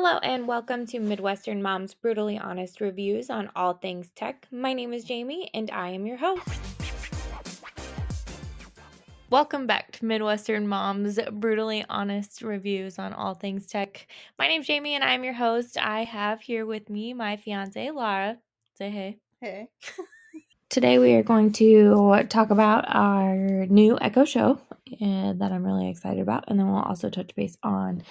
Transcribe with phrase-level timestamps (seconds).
[0.00, 4.46] Hello, and welcome to Midwestern Mom's Brutally Honest Reviews on all things tech.
[4.52, 6.46] My name is Jamie, and I am your host.
[9.28, 14.06] Welcome back to Midwestern Mom's Brutally Honest Reviews on all things tech.
[14.38, 15.76] My name's Jamie, and I'm your host.
[15.76, 18.38] I have here with me my fiance, Lara.
[18.76, 19.18] Say hey.
[19.40, 19.68] Hey.
[20.70, 24.60] Today, we are going to talk about our new Echo Show
[24.92, 28.04] uh, that I'm really excited about, and then we'll also touch base on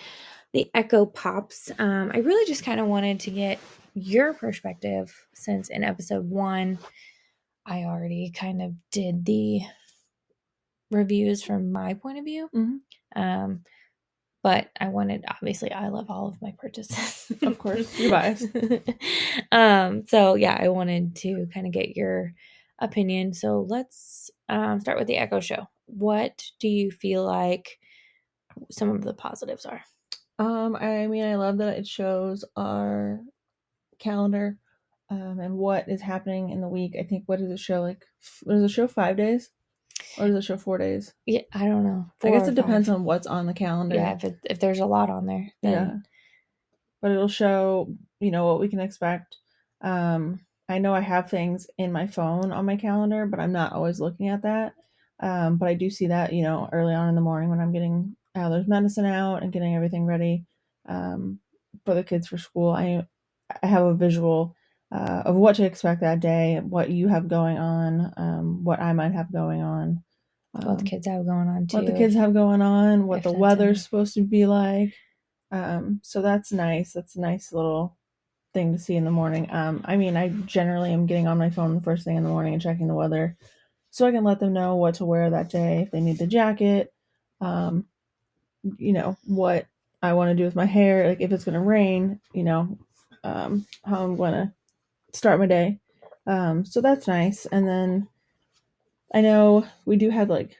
[0.58, 1.70] the Echo Pops.
[1.78, 3.60] Um, I really just kind of wanted to get
[3.94, 6.80] your perspective since in episode one,
[7.68, 9.62] I already kind of did the
[10.90, 12.50] reviews from my point of view.
[12.56, 12.80] Mhm.
[13.16, 13.64] Um,
[14.42, 17.32] but I wanted, obviously, I love all of my purchases.
[17.44, 18.48] Of course, you're biased.
[19.52, 22.34] um, so yeah, I wanted to kind of get your
[22.80, 23.36] opinion.
[23.36, 25.68] So let's um, start with the Echo Show.
[25.86, 27.78] What do you feel like
[28.72, 29.84] some of the positives are?
[30.40, 33.20] Um, I mean, I love that it shows our
[34.00, 34.58] calendar
[35.10, 36.96] um, and what is happening in the week.
[37.00, 37.82] I think what does it show?
[37.82, 39.50] Like, f- does it show five days,
[40.18, 41.14] or does it show four days?
[41.26, 42.06] Yeah, I don't know.
[42.24, 43.96] I guess it depends on what's on the calendar.
[43.96, 45.96] Yeah, if it, if there's a lot on there, then yeah.
[47.02, 49.38] But it'll show, you know, what we can expect.
[49.82, 53.74] Um, I know I have things in my phone on my calendar, but I'm not
[53.74, 54.74] always looking at that.
[55.20, 57.72] Um, but I do see that, you know, early on in the morning when I'm
[57.72, 60.46] getting Adler's medicine out and getting everything ready
[60.88, 61.40] um,
[61.86, 62.72] for the kids for school.
[62.72, 63.06] I
[63.62, 64.56] I have a visual
[64.92, 68.94] uh, of what to expect that day, what you have going on, um, what I
[68.94, 70.04] might have going on,
[70.52, 71.78] what the um, kids have going on too.
[71.78, 73.84] what the kids have going on, what the weather's it.
[73.84, 74.94] supposed to be like.
[75.52, 76.94] Um, so that's nice.
[76.94, 77.98] That's a nice little
[78.54, 79.48] thing to see in the morning.
[79.52, 82.30] Um, I mean, I generally am getting on my phone the first thing in the
[82.30, 83.38] morning and checking the weather,
[83.92, 86.28] so I can let them know what to wear that day if they need the
[86.28, 86.94] jacket.
[87.42, 87.86] Um,
[88.78, 89.66] you know what
[90.02, 92.78] I want to do with my hair, like if it's gonna rain, you know,
[93.24, 94.54] um, how I'm gonna
[95.14, 95.80] start my day.
[96.26, 97.46] Um, so that's nice.
[97.46, 98.08] And then
[99.14, 100.58] I know we do have like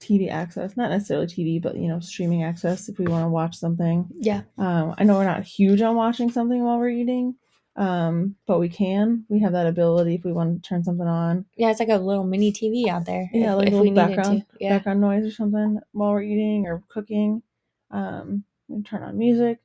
[0.00, 3.56] TV access, not necessarily TV, but you know, streaming access if we want to watch
[3.56, 4.08] something.
[4.18, 7.36] yeah, Um, I know we're not huge on watching something while we're eating,
[7.76, 9.24] um, but we can.
[9.28, 11.96] We have that ability if we want to turn something on, yeah, it's like a
[11.98, 13.28] little mini TV out there.
[13.32, 16.66] Yeah, if, like if a we background- Yeah, background noise or something while we're eating
[16.66, 17.42] or cooking.
[17.90, 19.58] Um, we turn on music.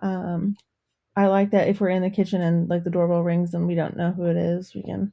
[0.00, 0.56] Um,
[1.16, 3.74] I like that if we're in the kitchen and like the doorbell rings and we
[3.74, 5.12] don't know who it is, we can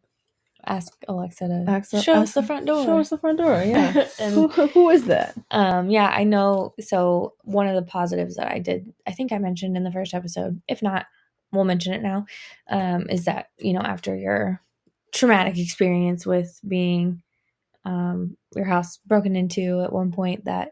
[0.66, 2.86] ask Alexa to access, show us the front door.
[2.86, 3.62] Show us the front door.
[3.66, 4.08] Yeah.
[4.20, 5.36] And- who, who is that?
[5.52, 6.74] Um, yeah, I know.
[6.80, 10.14] So one of the positives that I did, I think I mentioned in the first
[10.14, 10.62] episode.
[10.68, 11.06] If not,
[11.54, 12.26] we'll mention it now.
[12.70, 14.60] Um, is that you know after your
[15.14, 17.22] traumatic experience with being
[17.86, 20.72] um, your house broken into at one point, that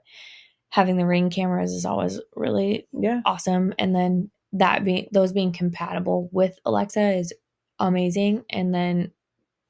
[0.70, 3.22] having the ring cameras is always really Yeah.
[3.26, 7.34] awesome, and then that being those being compatible with Alexa is
[7.80, 9.12] amazing, and then.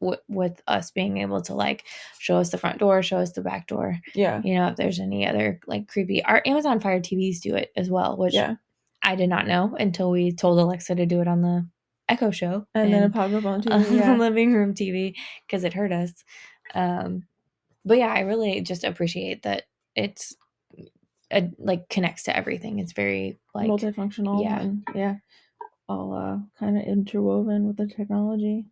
[0.04, 1.84] W- with us being able to like
[2.18, 4.42] show us the front door, show us the back door, Yeah.
[4.44, 7.88] you know if there's any other like creepy our amazon fire tvs do it as
[7.88, 8.56] well which Yeah.
[9.04, 11.68] I did not know until we told alexa to do it on the
[12.10, 13.88] echo show And then it popped up on TV.
[13.90, 14.16] the Yeah.
[14.18, 15.16] living room tv
[15.48, 16.12] because it hurt us
[16.74, 17.24] um
[17.86, 19.64] but yeah i really just appreciate that
[19.96, 20.36] it's
[21.32, 24.44] a, like connects to everything it's very like Multifunctional.
[24.44, 24.60] yeah.
[24.62, 25.16] And yeah.
[25.88, 28.66] All uh, kind of interwoven with the technology.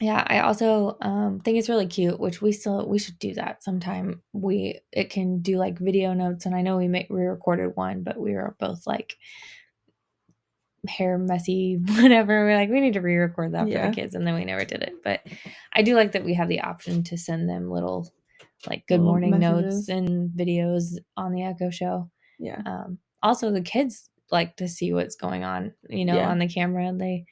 [0.00, 3.62] Yeah i also um think it's really cute which we still we should do that
[3.62, 7.72] sometime we it can do like video notes and i know we make we recorded
[7.76, 9.16] one but we were both like
[10.88, 13.88] hair messy whatever we're like we need to re-record that for Yeah.
[13.90, 15.20] the kids and then we never did it but
[15.74, 18.10] i do like that we have the option to send them little
[18.66, 22.62] like good Little morning notes and videos on the echo show Yeah.
[22.64, 26.30] um also the kids like to see what's going on you know Yeah.
[26.30, 27.26] on the camera they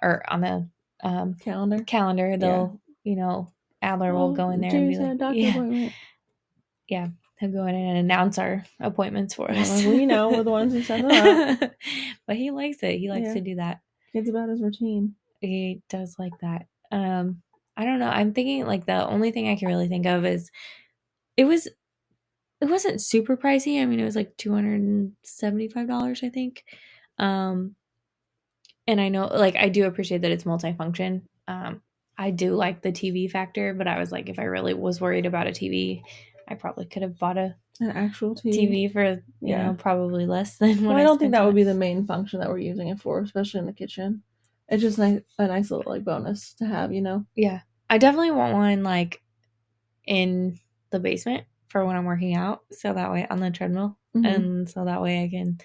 [0.00, 0.68] or on the
[1.02, 1.82] um Calendar.
[1.84, 3.48] calendar they'll you know
[3.80, 5.92] adler will Oh, go in there and be like yeah appointment.
[7.40, 10.72] he'll go in and announce our appointments for us like, we know we're the ones
[10.72, 11.60] who set them up.
[12.26, 13.34] but he likes it he likes Yeah.
[13.34, 13.80] to do that
[14.14, 15.14] It's about his routine.
[15.40, 17.42] he does like that um
[17.76, 20.50] i don't know i'm thinking like the only thing i can really think of is
[21.36, 21.66] it was
[22.60, 26.64] it wasn't super pricey i mean it was like $275 i think
[27.18, 27.74] um
[28.92, 31.80] and i know like i do appreciate that it's multifunction um
[32.18, 35.26] i do like the tv factor but i was like if i really was worried
[35.26, 36.02] about a tv
[36.48, 38.52] i probably could have bought a An actual TV.
[38.88, 39.62] tv for you Yeah.
[39.66, 42.06] know probably less than what Well, I don't think that on would be the main
[42.06, 44.22] function that we're using it for, especially in the kitchen.
[44.68, 47.24] It's just nice, a nice little like bonus to have, you know.
[47.34, 47.60] Yeah.
[47.90, 49.20] I definitely want one like
[50.06, 50.58] in
[50.90, 52.60] the basement for when I'm working out.
[52.72, 53.98] So that way on the treadmill.
[54.16, 54.26] Mhm.
[54.26, 55.58] And so that way I can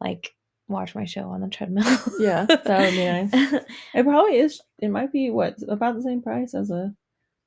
[0.00, 0.34] like
[0.72, 1.84] watch my show on the treadmill.
[2.18, 3.04] Yeah, that would be
[3.52, 3.62] nice.
[3.94, 4.60] It probably is.
[4.78, 6.92] It might be what about the same price as a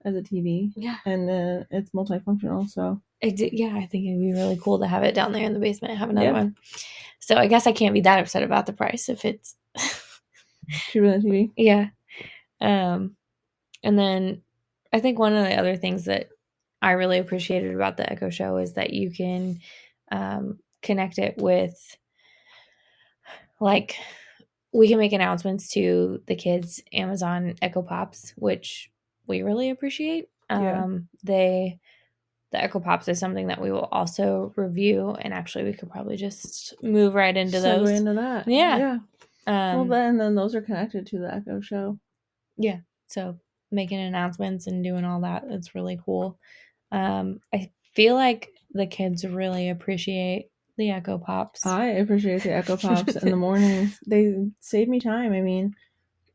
[0.06, 0.98] as a TV, yeah.
[1.06, 2.70] and uh, it's multifunctional.
[2.70, 5.44] So It did, yeah, I think it'd be really cool to have it down there
[5.46, 6.34] in the basement, have another Yeah.
[6.34, 6.56] one.
[7.20, 9.56] So I guess I can't be that upset about the price if it's
[10.70, 11.52] cheaper than TV.
[11.58, 11.88] yeah.
[12.62, 13.16] Um
[13.84, 14.42] and then
[14.94, 16.30] I think one of the other things that
[16.82, 19.60] I really appreciated about the Echo Show is that you can
[20.12, 21.76] um connect it with
[23.66, 23.96] like
[24.72, 28.92] we can make announcements to the kids Amazon Echo Pops, which
[29.28, 30.30] we really appreciate.
[30.50, 30.84] Yeah.
[30.84, 31.80] Um they
[32.52, 36.16] the Echo Pops is something that we will also review and actually we could probably
[36.16, 37.90] just move right into Segue those.
[37.90, 38.48] into that.
[38.48, 38.78] Yeah.
[38.78, 38.98] yeah.
[39.48, 42.00] well, Um then then those are connected to the Echo Show.
[42.58, 43.38] Yeah, so
[43.72, 46.38] making announcements and doing all that it's really cool
[46.92, 52.78] um i feel like the kids really appreciate the echo pops I appreciate the Echo
[52.78, 54.00] Pops in the mornings.
[54.06, 55.34] They save me time.
[55.34, 55.76] I mean,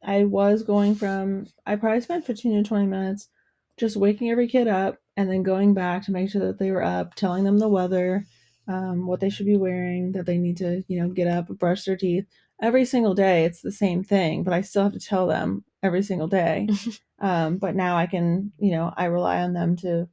[0.03, 3.29] I was going from I probably spent fifteen to twenty minutes
[3.77, 6.83] just waking every kid up and then going back to make sure that they were
[6.83, 8.27] up, telling them the weather,
[8.69, 11.85] um, what they should be wearing, that they need to, you know, get up, brush
[11.85, 12.27] their teeth.
[12.63, 16.03] Every single day it's the same thing, but I still have to tell them every
[16.03, 16.69] single day.
[17.19, 20.09] um, but now I can, you know, I rely on them to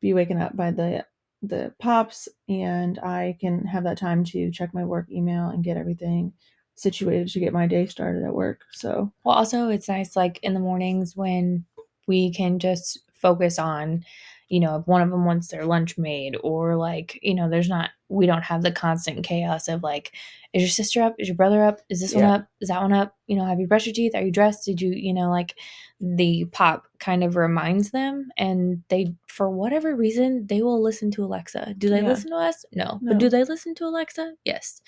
[0.00, 1.04] be waken up by the
[1.42, 5.76] the pops and I can have that time to check my work email and get
[5.76, 6.32] everything
[6.74, 8.62] situated to get my day started at work.
[8.72, 11.64] So well also it's nice like in the mornings when
[12.06, 14.04] we can just focus on
[14.48, 17.68] you know if one of them wants their lunch made or like you know there's
[17.68, 20.12] not we don't have the constant chaos of like
[20.54, 21.14] is your sister up?
[21.18, 21.80] Is your brother up?
[21.90, 22.48] Is this one up?
[22.60, 23.14] Is that one up?
[23.26, 24.14] You know have you brushed your teeth?
[24.14, 24.64] Are you dressed?
[24.64, 25.54] Did you you know like
[26.00, 31.24] the pop kind of reminds them and they for whatever reason they will listen to
[31.24, 31.74] alexa.
[31.76, 32.08] Do they Yeah.
[32.08, 32.64] listen to us?
[32.72, 32.98] No.
[33.02, 33.12] No.
[33.12, 34.34] but do they listen to alexa?
[34.44, 34.80] Yes.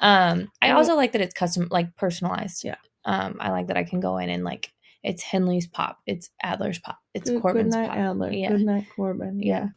[0.00, 2.64] Um i also like that it's custom like personalized.
[2.64, 2.76] Yeah.
[3.04, 4.72] um i like that i can go in and like
[5.02, 7.96] it's henley's pop it's adler's pop it's good, good corbin's night, pop.
[7.98, 8.30] Adler.
[8.30, 8.50] yeah.
[8.50, 9.40] Good night, Corbin.
[9.42, 9.68] Yeah.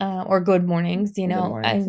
[0.00, 1.86] uh, or good mornings you Good know mornings,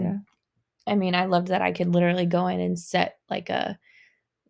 [0.86, 3.78] I, mean i loved that i could literally go in and set like a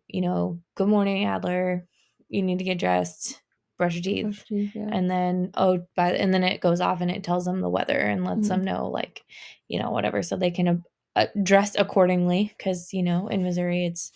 [0.08, 1.86] you know good morning adler
[2.28, 3.40] you need to get dressed
[3.78, 4.88] brush your teeth Brush teeth, yeah.
[4.92, 7.98] and then oh by and then it goes off and it tells them the weather
[7.98, 8.48] and lets Mhm.
[8.48, 9.22] them know like
[9.68, 10.82] you know whatever so they can
[11.16, 14.12] uh, dress accordingly because you know in missouri it's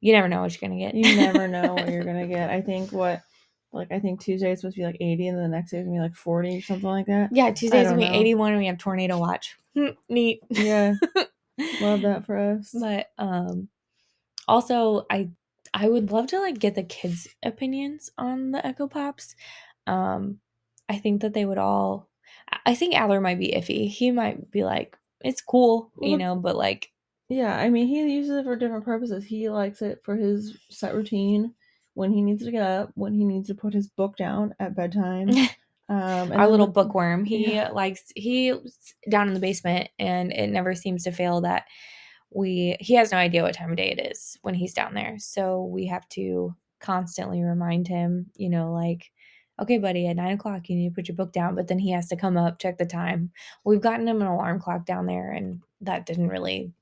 [0.00, 2.50] you never know what you're gonna get you never know what you're gonna get.
[2.50, 3.22] I think what
[3.72, 5.78] like I think Tuesday is supposed to be like 80 and then the next day
[5.78, 7.30] is gonna be like 40 or something like that.
[7.32, 8.20] yeah tuesday's don't gonna be know.
[8.20, 9.56] 81 and we have tornado watch
[10.08, 10.94] neat Yeah.
[11.80, 12.74] Love that for us.
[12.78, 13.68] but um
[14.46, 15.28] also i
[15.74, 19.34] i would love to like get the kids opinions on the echo pops
[19.86, 20.38] um
[20.88, 22.08] i think that they would all
[22.66, 26.36] I- think adler might be iffy he might be like it's cool you Well, know
[26.36, 26.90] but like
[27.28, 29.22] Yeah, I mean, he uses it for different purposes.
[29.24, 31.52] He likes it for his set routine
[31.92, 34.74] when he needs to get up, when he needs to put his book down at
[34.74, 35.28] bedtime.
[35.88, 37.68] Um, our little bookworm he Yeah.
[37.70, 38.54] likes he's
[39.10, 41.66] down in the basement and it never seems to fail that
[42.30, 45.16] we he has no idea what time of day it is when he's down there.
[45.18, 49.10] So we have to constantly remind him you know like
[49.60, 51.90] okay buddy at nine o'clock you need to put your book down but then he
[51.90, 53.32] has to come up check the time.
[53.64, 56.72] We've gotten him an alarm clock down there and that didn't really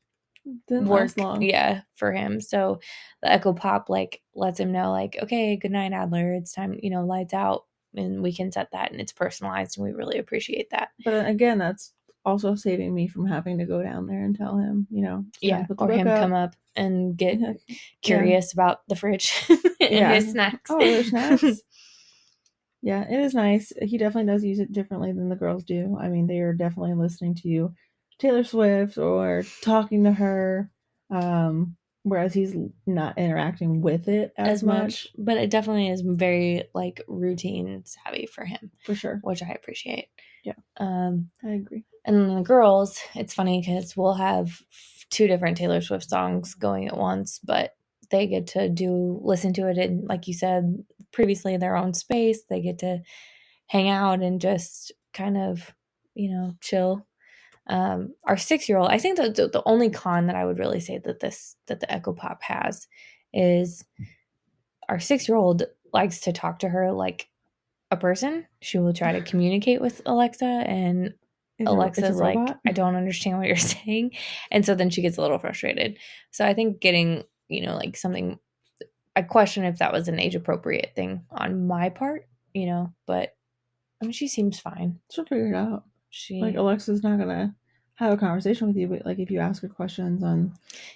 [0.69, 2.41] Didn't work yeah for him.
[2.41, 2.81] So
[3.23, 6.91] the echo pop like lets him know like okay good night adler it's time you
[6.91, 10.71] know lights out and we can set that and it's personalized and we really appreciate
[10.71, 11.93] that But uh, again, that's
[12.25, 15.67] also saving me from having to go down there and tell him, you know, yeah
[15.79, 16.19] or him up.
[16.21, 17.55] come up and get Yeah.
[18.03, 19.33] curious about the fridge
[19.81, 20.15] and Yeah.
[20.15, 21.63] his snacks Oh, there's snacks.
[22.83, 23.73] yeah, it is nice.
[23.83, 25.97] He definitely does use it differently than the girls do.
[25.99, 27.75] I mean, they are definitely listening to
[28.19, 30.71] Taylor Swift or talking to her,
[31.11, 31.77] um,
[32.07, 32.55] whereas he's
[32.87, 38.27] not interacting with it as, as much but it definitely is very like routine savvy
[38.27, 39.19] for him for sure.
[39.25, 40.07] which i appreciate
[40.45, 40.53] Yeah.
[40.77, 41.85] um I agree.
[42.05, 44.63] And then the girls, it's funny because we'll have
[45.11, 47.73] two different Taylor Swift songs going at once, but
[48.11, 52.43] they get to do listen to it in, like you said previously, their own space.
[52.49, 53.01] They get to
[53.67, 55.75] hang out and just kind of,
[56.15, 57.06] you know, chill.
[57.69, 60.59] Um, our six year old, I think that the, the only con that I would
[60.59, 62.87] really say that this that the Echo Pop has
[63.33, 63.85] is
[64.89, 67.29] our six year old likes to talk to her like
[67.91, 68.47] a person.
[68.61, 72.39] She will try to communicate with Alexa and Is it- it's a Alexa's like.
[72.67, 74.13] I don't understand what you're saying.
[74.51, 75.99] And so then she gets a little frustrated.
[76.31, 78.39] So I think getting, you know, like something,
[79.17, 83.35] I question if that was an age appropriate thing on my part, you know, but
[84.01, 85.01] I mean, she seems fine.
[85.11, 85.85] she'll figure it out.
[86.11, 87.55] She, Like Alexa's not gonna
[87.97, 90.53] have a conversation with you, but like if you ask her questions on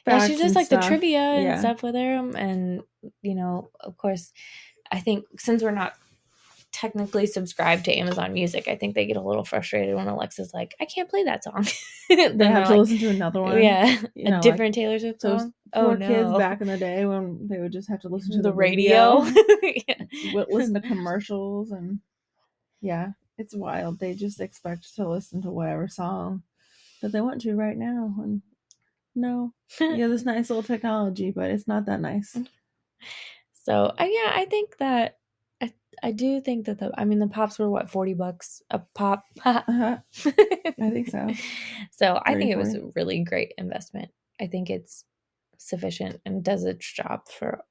[0.06, 1.58] Yeah, she does like stuff, the trivia and yeah.
[1.58, 2.82] stuff with her, and
[3.22, 4.32] you know, of course,
[4.90, 5.94] I think since we're not
[6.72, 10.74] technically subscribed to Amazon Music, I think they get a little frustrated when Alexa's like,
[10.80, 11.66] "I can't play that song."
[12.08, 13.62] they have to like, listen to another one.
[13.62, 15.52] yeah, you a know, like different Taylor Swift song.
[15.74, 18.32] poor Oh kids no, back in the day when they would just have to listen
[18.32, 19.24] to the the, radio.
[19.62, 20.44] Yeah.
[20.50, 22.00] listen to commercials and
[22.80, 26.42] yeah it's wild they just expect to listen to whatever song
[27.02, 28.42] that they want to right now and
[29.14, 32.36] no yeah this nice little technology but it's not that nice
[33.62, 35.18] So uh, yeah, I think that
[35.60, 38.80] I I do think that the I mean the pops were what forty bucks a
[38.94, 39.24] pop.
[39.44, 39.98] uh-huh.
[40.26, 41.28] i think so
[41.92, 44.10] So I 30, think it was a really great investment.
[44.40, 45.04] I think it's
[45.58, 47.62] sufficient and does its job for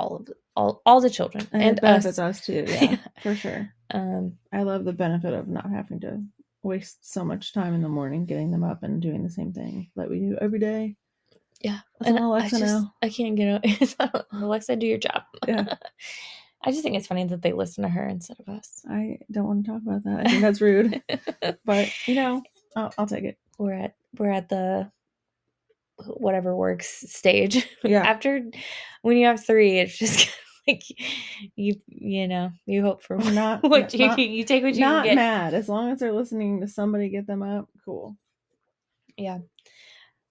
[0.00, 2.38] all of the, all all the children and, and it benefits us.
[2.40, 2.96] us, too yeah, Yeah.
[3.22, 6.22] for sure Um, i love the benefit of not having to
[6.62, 9.90] waste so much time in the morning getting them up and doing the same thing
[9.96, 10.96] that we do every day
[11.62, 12.94] yeah, That's and Alexa I just now.
[13.02, 13.48] I can't get
[14.00, 14.26] out.
[14.32, 15.24] Alexa, do your job.
[15.46, 15.74] Yeah.
[16.64, 18.82] I just think it's funny that they listen to her instead of us.
[18.90, 21.02] i don't want to talk about that i think that's rude
[21.64, 22.42] but you know
[22.76, 24.90] I'll, I'll take it we're at we're at the
[26.06, 27.66] whatever works stage.
[27.84, 28.02] Yeah.
[28.02, 28.42] After
[29.02, 30.30] when you have three, it's just
[30.68, 30.82] like
[31.56, 35.04] you you know you hope for not- what you not- you take what you not
[35.04, 35.14] get.
[35.14, 38.16] mad as long as they're listening to somebody get them up cool
[39.16, 39.38] Yeah,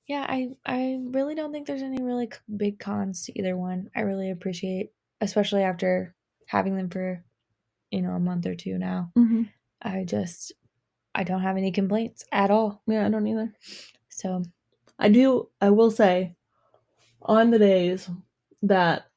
[0.08, 0.26] yeah.
[0.30, 3.90] I I really don't think there's any really big cons to either one.
[3.96, 6.16] I really appreciate, especially after
[6.48, 7.24] having them for
[7.92, 9.12] you know a month or two now.
[9.18, 9.44] mm-hmm.
[9.82, 10.54] I just
[11.16, 12.82] I don't have any complaints at all.
[12.88, 13.52] yeah i don't either
[14.10, 14.44] So
[15.00, 16.36] i do i will say
[17.22, 18.10] on the days
[18.62, 19.08] that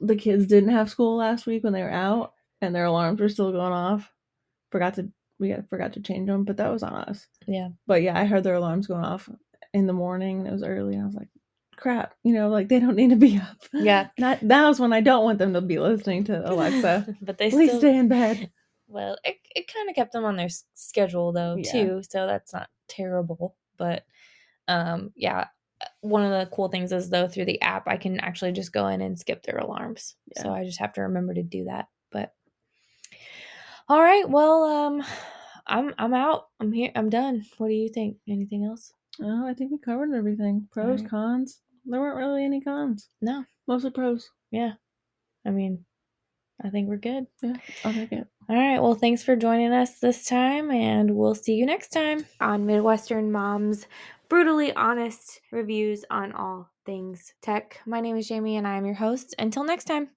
[0.00, 3.28] the kids didn't have school last week when they were out and their alarms were
[3.28, 4.12] still going off
[4.70, 5.08] forgot to
[5.38, 8.42] we forgot to change them but that was on us yeah, but yeah i heard
[8.44, 9.28] their alarms going off
[9.72, 11.28] in the morning it was early and i was like
[11.76, 14.08] crap you know like they don't need to be up yeah.
[14.18, 17.50] not that was when i don't want them to be listening to alexa but they
[17.50, 18.50] please still stay in bed
[18.88, 21.70] Well, it, it kind of kept them on their schedule though Yeah.
[21.72, 23.54] too, so that's not terrible.
[23.76, 24.04] But
[24.68, 25.46] um, yeah,
[26.00, 28.86] one of the cool things is though through the app I can actually just go
[28.88, 30.14] in and skip their alarms.
[30.36, 31.86] So I just have to remember to do that.
[32.12, 32.32] But
[33.88, 35.04] all right, well, um,
[35.66, 36.48] I'm I'm out.
[36.60, 36.90] I'm here.
[36.94, 37.44] I'm done.
[37.58, 38.16] What do you think?
[38.28, 38.92] Anything else?
[39.20, 41.10] oh i think we covered everything pros Alright.
[41.10, 43.44] cons there weren't really any cons No.
[43.66, 44.74] mostly pros Yeah.
[45.44, 45.84] I mean,
[46.64, 47.26] I think we're good.
[47.42, 48.80] yeah i'll take it All right.
[48.80, 53.32] Well, thanks for joining us this time, and we'll see you next time on Midwestern
[53.32, 53.86] Moms
[54.28, 57.80] Brutally Honest Reviews on All Things Tech.
[57.86, 59.34] My name is Jamie, and I am your host.
[59.38, 60.10] Until next time.